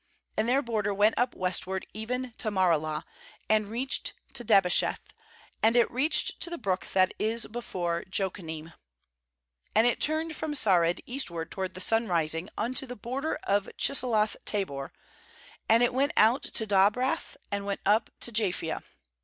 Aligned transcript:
uAnd 0.35 0.47
then* 0.47 0.65
border 0.65 0.95
went 0.95 1.13
up 1.15 1.35
westward, 1.35 1.85
even 1.93 2.31
to 2.39 2.49
Maralah, 2.49 3.03
and 3.47 3.67
reached 3.69 4.15
to 4.33 4.43
Dabbesheth; 4.43 5.13
and 5.61 5.75
it 5.75 5.91
reached 5.91 6.39
to 6.41 6.49
the 6.49 6.57
brook 6.57 6.87
that 6.93 7.13
is 7.19 7.45
before 7.45 8.03
Jokneam. 8.09 8.73
^And 9.75 9.85
it 9.85 9.99
turned 10.01 10.35
from 10.35 10.55
Sand 10.55 11.01
eastward 11.05 11.51
toward 11.51 11.75
the 11.75 11.79
sunrising 11.79 12.49
unto 12.57 12.87
the 12.87 12.95
border 12.95 13.37
of 13.43 13.69
Chisloth 13.77 14.35
tabor; 14.43 14.91
and 15.69 15.83
it 15.83 15.93
went 15.93 16.13
out 16.17 16.41
to 16.41 16.65
Dobrath, 16.65 17.37
and 17.51 17.67
went 17.67 17.81
up 17.85 18.09
to 18.21 18.31
Japhia. 18.31 18.81